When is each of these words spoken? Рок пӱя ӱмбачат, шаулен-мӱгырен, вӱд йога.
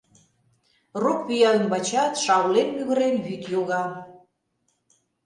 Рок 1.01 1.19
пӱя 1.27 1.51
ӱмбачат, 1.59 2.13
шаулен-мӱгырен, 2.23 3.15
вӱд 3.25 3.43
йога. 3.53 3.83